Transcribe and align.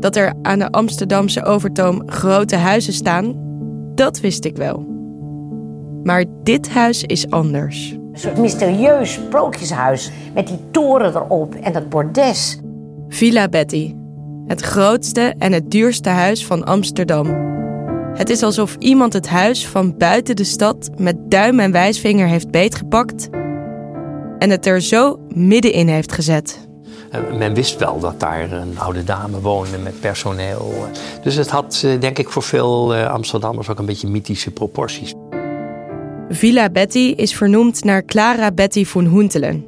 Dat 0.00 0.16
er 0.16 0.34
aan 0.42 0.58
de 0.58 0.70
Amsterdamse 0.70 1.44
Overtoom 1.44 2.02
grote 2.06 2.56
huizen 2.56 2.92
staan, 2.92 3.34
dat 3.94 4.20
wist 4.20 4.44
ik 4.44 4.56
wel. 4.56 4.86
Maar 6.02 6.24
dit 6.42 6.68
huis 6.68 7.02
is 7.02 7.30
anders. 7.30 7.90
Een 7.90 8.18
soort 8.18 8.38
mysterieus 8.38 9.12
sprookjeshuis 9.12 10.10
met 10.34 10.46
die 10.46 10.58
toren 10.70 11.14
erop 11.14 11.54
en 11.54 11.72
dat 11.72 11.88
bordes. 11.88 12.60
Villa 13.08 13.48
Betty, 13.48 13.94
het 14.46 14.60
grootste 14.60 15.34
en 15.38 15.52
het 15.52 15.70
duurste 15.70 16.08
huis 16.08 16.46
van 16.46 16.64
Amsterdam. 16.64 17.26
Het 18.14 18.30
is 18.30 18.42
alsof 18.42 18.76
iemand 18.78 19.12
het 19.12 19.28
huis 19.28 19.68
van 19.68 19.96
buiten 19.96 20.36
de 20.36 20.44
stad 20.44 20.90
met 20.96 21.16
duim 21.30 21.60
en 21.60 21.72
wijsvinger 21.72 22.26
heeft 22.26 22.50
beetgepakt 22.50 23.28
en 24.38 24.50
het 24.50 24.66
er 24.66 24.80
zo 24.80 25.18
middenin 25.28 25.88
heeft 25.88 26.12
gezet. 26.12 26.67
Men 27.38 27.54
wist 27.54 27.78
wel 27.78 28.00
dat 28.00 28.20
daar 28.20 28.52
een 28.52 28.78
oude 28.78 29.04
dame 29.04 29.40
woonde 29.40 29.78
met 29.78 30.00
personeel. 30.00 30.86
Dus 31.22 31.34
het 31.34 31.50
had, 31.50 31.82
eh, 31.84 32.00
denk 32.00 32.18
ik, 32.18 32.28
voor 32.28 32.42
veel 32.42 32.94
eh, 32.94 33.10
Amsterdammers 33.10 33.68
ook 33.68 33.78
een 33.78 33.86
beetje 33.86 34.08
mythische 34.08 34.50
proporties. 34.50 35.14
Villa 36.28 36.70
Betty 36.70 37.14
is 37.16 37.34
vernoemd 37.34 37.84
naar 37.84 38.04
Clara 38.04 38.52
Betty 38.52 38.84
von 38.84 39.04
Huntelen, 39.04 39.64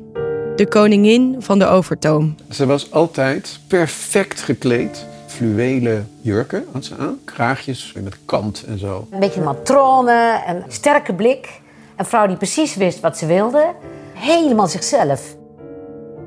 de 0.57 0.67
koningin 0.69 1.37
van 1.39 1.59
de 1.59 1.67
Overtoom. 1.67 2.35
Ze 2.51 2.67
was 2.67 2.93
altijd 2.93 3.61
perfect 3.67 4.41
gekleed. 4.41 5.07
Fluwelen 5.27 6.09
jurken 6.21 6.65
had 6.73 6.85
ze 6.85 6.97
aan, 6.97 7.19
kraagjes 7.25 7.93
met 8.03 8.17
kant 8.25 8.65
en 8.67 8.79
zo. 8.79 9.07
Een 9.11 9.21
beetje 9.21 9.41
matrone, 9.41 10.43
een 10.47 10.63
sterke 10.69 11.15
blik. 11.15 11.61
Een 11.97 12.05
vrouw 12.05 12.27
die 12.27 12.37
precies 12.37 12.75
wist 12.75 13.01
wat 13.01 13.19
ze 13.19 13.27
wilde. 13.27 13.73
Helemaal 14.15 14.67
zichzelf. 14.67 15.39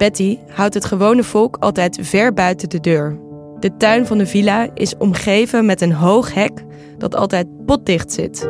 Betty 0.04 0.38
houdt 0.48 0.74
het 0.74 0.86
gewone 0.86 1.24
volk 1.24 1.58
altijd 1.60 2.00
ver 2.02 2.34
buiten 2.34 2.70
de 2.70 2.80
deur. 2.80 3.20
De 3.60 3.78
tuin 3.78 4.06
van 4.06 4.18
de 4.18 4.26
villa 4.26 4.68
is 4.74 4.98
omgeven 4.98 5.66
met 5.66 5.82
een 5.82 5.92
hoog 5.92 6.34
hek 6.34 6.64
dat 6.98 7.16
altijd 7.16 7.66
potdicht 7.66 8.12
zit. 8.12 8.50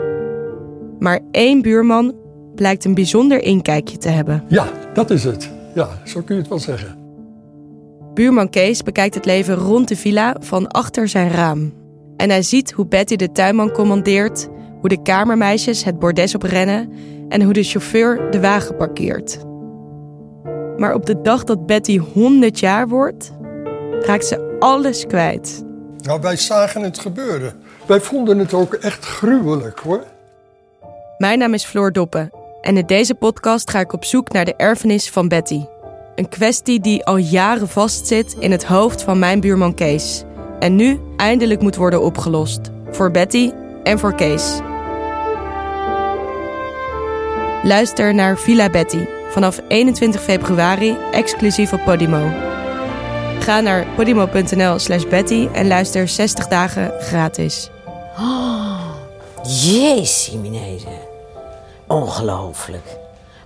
Maar 1.00 1.20
één 1.32 1.62
buurman 1.62 2.16
blijkt 2.56 2.86
een 2.86 2.94
bijzonder 2.94 3.44
inkijkje 3.44 3.98
te 3.98 4.10
hebben. 4.10 4.44
Ja, 4.48 4.68
dat 4.94 5.10
is 5.10 5.24
het. 5.24 5.52
Ja, 5.76 5.90
zo 6.04 6.22
kun 6.22 6.36
je 6.36 6.42
het 6.42 6.50
wel 6.50 6.60
zeggen. 6.60 6.98
Buurman 8.14 8.50
Kees 8.50 8.84
bekijkt 8.84 9.16
het 9.16 9.26
leven 9.26 9.56
rond 9.56 9.88
de 9.88 9.96
villa 9.96 10.36
van 10.40 10.68
achter 10.68 11.08
zijn 11.08 11.30
raam. 11.30 11.74
En 12.18 12.30
hij 12.30 12.42
ziet 12.42 12.72
hoe 12.72 12.88
Betty 12.88 13.16
de 13.16 13.32
tuinman 13.32 13.72
commandeert, 13.72 14.50
hoe 14.80 14.90
de 14.90 15.02
kamermeisjes 15.02 15.84
het 15.84 16.00
bordes 16.00 16.36
oprennen 16.36 16.92
en 17.30 17.42
hoe 17.42 17.54
de 17.54 17.64
chauffeur 17.64 18.32
de 18.32 18.40
wagen 18.40 18.76
parkeert. 18.76 19.52
Maar 20.78 20.94
op 20.94 21.06
de 21.06 21.22
dag 21.22 21.44
dat 21.44 21.66
Betty 21.66 21.98
100 21.98 22.60
jaar 22.60 22.88
wordt, 22.88 23.32
raakt 24.02 24.26
ze 24.26 24.58
alles 24.60 25.06
kwijt. 25.06 25.64
Nou, 25.98 26.22
wij 26.22 26.36
zagen 26.36 26.82
het 26.82 27.00
gebeuren. 27.00 27.54
Wij 27.86 28.00
vonden 28.00 28.40
het 28.40 28.54
ook 28.54 28.74
echt 28.74 29.06
gruwelijk 29.06 29.80
hoor. 29.80 30.04
Mijn 31.18 31.40
naam 31.40 31.54
is 31.54 31.66
Floor 31.66 31.92
Doppen 31.92 32.32
en 32.62 32.78
in 32.78 32.86
deze 32.86 33.16
podcast 33.16 33.70
ga 33.70 33.80
ik 33.80 33.94
op 33.94 34.06
zoek 34.06 34.32
naar 34.32 34.46
de 34.46 34.56
erfenis 34.56 35.10
van 35.10 35.28
Betty. 35.28 35.66
Een 36.16 36.30
kwestie 36.30 36.80
die 36.80 37.06
al 37.06 37.18
jaren 37.18 37.68
vastzit 37.68 38.36
in 38.40 38.52
het 38.52 38.66
hoofd 38.66 39.02
van 39.02 39.20
mijn 39.20 39.40
buurman 39.40 39.74
Kees. 39.74 40.24
En 40.60 40.76
nu 40.76 41.00
eindelijk 41.18 41.62
moet 41.62 41.76
worden 41.76 42.02
opgelost. 42.02 42.60
Voor 42.92 43.12
Betty 43.12 43.52
en 43.84 44.00
voor 44.00 44.16
Kees. 44.16 44.60
Luister 47.64 48.14
naar 48.14 48.38
Villa 48.38 48.70
Betty 48.70 49.06
vanaf 49.34 49.62
21 49.68 50.22
februari 50.22 50.98
exclusief 51.12 51.74
op 51.74 51.84
Podimo. 51.84 52.32
Ga 53.40 53.60
naar 53.60 53.88
podimo.nl 53.96 54.80
slash 54.80 55.06
Betty 55.06 55.48
en 55.54 55.68
luister 55.68 56.08
60 56.08 56.48
dagen 56.48 56.92
gratis. 57.00 57.70
Oh, 58.18 58.96
jezus. 59.44 60.38
Ongelooflijk. 61.88 62.98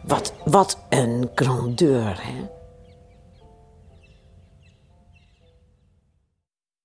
Wat, 0.01 0.33
wat 0.43 0.77
een 0.89 1.29
grandeur, 1.35 2.19
hè? 2.21 2.56